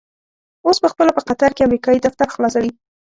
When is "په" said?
0.83-0.87, 1.17-1.21